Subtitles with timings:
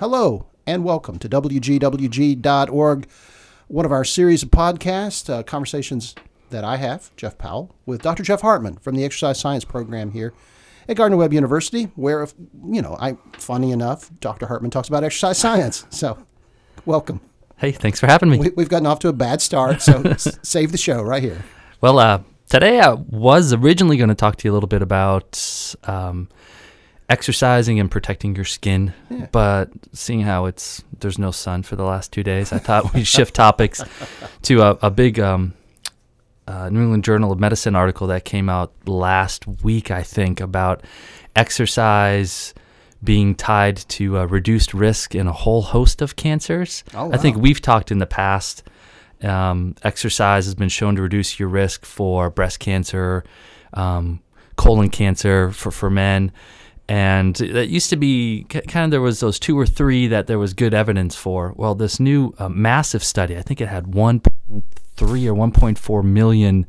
[0.00, 3.08] Hello and welcome to WGWG.org,
[3.68, 6.16] one of our series of podcasts, uh, conversations
[6.50, 8.24] that I have, Jeff Powell, with Dr.
[8.24, 10.34] Jeff Hartman from the Exercise Science Program here
[10.88, 12.34] at Gardner Webb University, where, if,
[12.66, 14.48] you know, I, funny enough, Dr.
[14.48, 15.86] Hartman talks about exercise science.
[15.90, 16.18] So,
[16.84, 17.20] welcome.
[17.58, 18.38] Hey, thanks for having me.
[18.38, 21.44] We, have gotten off to a bad start, so save the show right here.
[21.80, 25.76] Well, uh, today I was originally going to talk to you a little bit about
[25.84, 26.30] um,
[27.08, 29.26] exercising and protecting your skin, Yeah.
[29.30, 33.06] but seeing how it's there's no sun for the last two days, I thought we'd
[33.06, 33.82] shift topics
[34.42, 35.52] to a, a big um,
[36.46, 40.82] uh, New England Journal of Medicine article that came out last week, I think, about
[41.36, 42.54] exercise
[43.02, 46.82] being tied to a reduced risk in a whole host of cancers.
[46.94, 48.62] Oh, I think we've talked in the past.
[49.22, 53.24] Um, exercise has been shown to reduce your risk for breast cancer,
[53.74, 54.20] um,
[54.56, 56.32] colon cancer for, for men.
[56.88, 60.38] And that used to be kind of there was those two or three that there
[60.38, 61.54] was good evidence for.
[61.56, 64.62] Well, this new uh, massive study, I think it had 1.3
[65.00, 66.66] or 1.4 million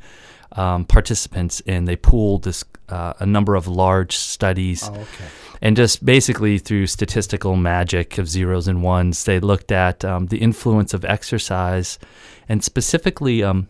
[0.54, 5.26] um, participants, and they pooled this uh, a number of large studies Oh, okay.
[5.62, 10.38] and just basically through statistical magic of zeros and ones, they looked at um, the
[10.38, 12.00] influence of exercise,
[12.48, 13.68] and specifically um,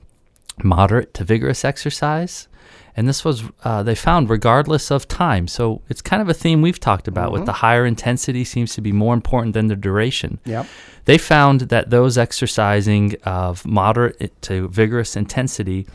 [0.63, 2.47] moderate to vigorous exercise.
[2.95, 5.47] And this was uh, they found regardless of time.
[5.47, 7.31] So it's kind of a theme we've talked about.
[7.31, 10.39] With the higher intensity seems to be more important than the duration.
[10.45, 10.65] Yep.
[11.05, 15.87] They found that those exercising of moderate to vigorous intensity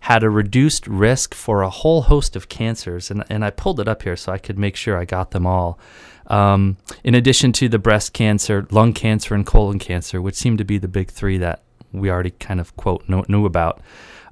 [0.00, 3.10] had a reduced risk for a whole host of cancers.
[3.10, 5.46] And, and I pulled it up here so I could make sure I got them
[5.46, 5.78] all.
[6.26, 10.64] Um, in addition to the breast cancer, lung cancer, and colon cancer, which seem to
[10.64, 13.80] be the big three that we already kind of quote know, knew about.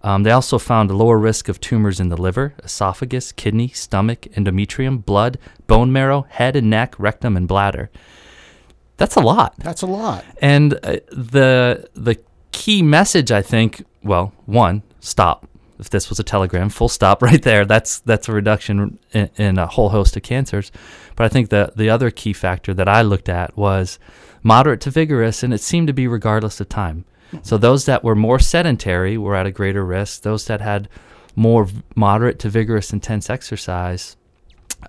[0.03, 4.23] Um, they also found a lower risk of tumors in the liver, esophagus, kidney, stomach,
[4.33, 7.91] endometrium, blood, bone marrow, head and neck, rectum, and bladder.
[8.97, 9.55] That's a lot.
[9.59, 10.25] That's a lot.
[10.41, 12.19] And uh, the the
[12.51, 15.49] key message, I think, well, one, stop.
[15.79, 17.65] If this was a telegram, full stop right there.
[17.65, 20.73] That's that's a reduction in, in a whole host of cancers.
[21.17, 23.99] But I think the the other key factor that I looked at was
[24.43, 27.05] moderate to vigorous, and it seemed to be regardless of time.
[27.43, 30.23] So those that were more sedentary were at a greater risk.
[30.23, 30.89] Those that had
[31.35, 31.67] more
[31.97, 34.17] moderate to vigorous intense exercise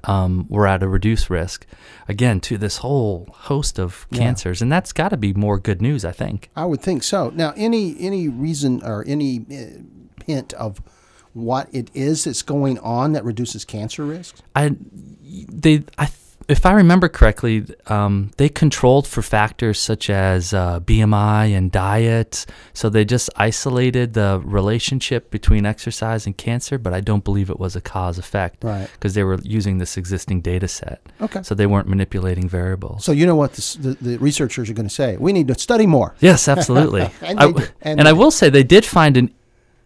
[0.06, 1.66] um, were at a reduced risk.
[2.08, 4.20] Again, to this whole host of Yeah.
[4.20, 6.50] cancers, and that's got to be more good news, I think.
[6.56, 7.32] I would think so.
[7.34, 9.82] Now, any any reason or any uh,
[10.26, 10.82] hint of
[11.34, 14.42] what it is that's going on that reduces cancer risks?
[14.56, 14.76] I
[15.22, 16.10] they I
[16.48, 22.46] if I remember correctly, um, they controlled for factors such as uh, BMI and diet.
[22.74, 27.60] So they just isolated the relationship between exercise and cancer, but I don't believe it
[27.60, 28.90] was a cause effect Right.
[28.94, 31.02] because they were using this existing data set.
[31.22, 31.44] Okay.
[31.44, 33.04] So they weren't manipulating variables.
[33.06, 35.18] So you know what this, the, the researchers are going to say?
[35.18, 36.16] We need to study more.
[36.20, 37.10] Yes, absolutely.
[37.22, 37.46] And I
[37.82, 39.34] and And I will say they did find an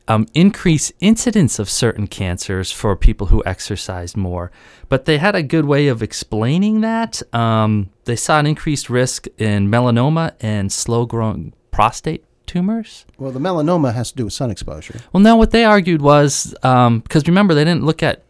[0.08, 4.52] um, increased incidence of certain cancers for people who exercised more,
[4.90, 7.22] but they had a good way of explaining that.
[7.34, 13.06] Um, they saw an increased risk in melanoma and slow-growing prostate tumors.
[13.18, 15.00] Well, the melanoma has to do with sun exposure.
[15.12, 18.24] Well, no, what they argued was because remember they didn't look at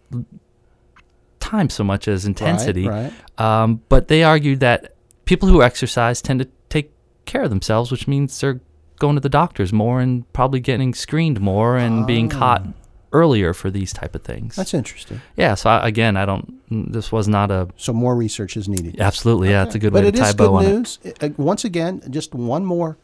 [1.40, 2.88] time so much as intensity.
[2.88, 3.14] Right.
[3.38, 4.96] Um, but they argued that
[5.26, 6.92] people who exercise tend to take
[7.26, 8.60] care of themselves, which means they're
[9.00, 12.66] going to the doctors more and probably getting screened more and being caught
[13.14, 14.56] earlier for these type of things.
[14.56, 15.22] That's interesting.
[15.38, 15.56] yeah.
[15.56, 16.54] So I, again, I don't.
[16.92, 19.00] This was not a So more research is needed.
[19.00, 19.50] absolutely.
[19.50, 20.70] Yeah, it's a good but way it to tie is bow good on it.
[20.74, 21.00] news.
[21.22, 22.98] Uh, Once again, just one more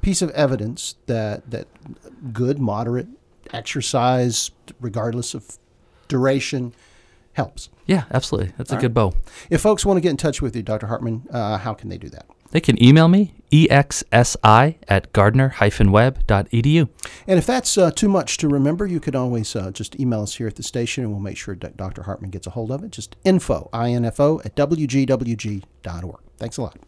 [0.00, 1.66] piece of evidence that that
[2.32, 3.08] good, moderate
[3.52, 5.58] exercise, regardless of
[6.08, 6.72] duration,
[7.34, 7.68] helps.
[7.86, 8.52] Yeah, absolutely.
[8.56, 9.14] That's a All good bow.
[9.50, 10.86] If folks want to get in touch with you, Dr.
[10.86, 12.26] Hartman, uh, how can they do that?
[12.54, 16.88] They can email me exsi at gardner-webb.edu.
[17.26, 20.36] And if that's uh, too much to remember, you could always uh, just email us
[20.36, 22.04] here at the station and we'll make sure Dr.
[22.04, 22.92] Hartman gets a hold of it.
[22.92, 26.20] Just info, info at wgwg.org.
[26.38, 26.78] Thanks a lot.